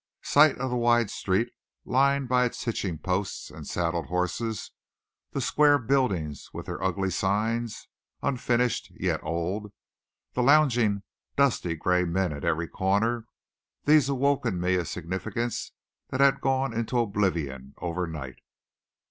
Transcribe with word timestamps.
Sight 0.23 0.57
of 0.57 0.71
the 0.71 0.75
wide 0.77 1.11
street, 1.11 1.53
lined 1.85 2.27
by 2.27 2.45
its 2.45 2.63
hitching 2.63 2.97
posts 2.97 3.51
and 3.51 3.67
saddled 3.67 4.07
horses, 4.07 4.71
the 5.29 5.39
square 5.41 5.77
buildings 5.77 6.49
with 6.53 6.65
their 6.65 6.83
ugly 6.83 7.11
signs, 7.11 7.87
unfinished 8.23 8.91
yet 8.99 9.19
old, 9.21 9.71
the 10.33 10.41
lounging, 10.41 11.03
dust 11.35 11.67
gray 11.77 12.03
men 12.03 12.33
at 12.33 12.43
every 12.43 12.67
corner 12.67 13.27
these 13.85 14.09
awoke 14.09 14.43
in 14.43 14.59
me 14.59 14.73
a 14.73 14.85
significance 14.85 15.71
that 16.09 16.19
had 16.19 16.41
gone 16.41 16.73
into 16.73 16.97
oblivion 16.97 17.75
overnight. 17.77 18.39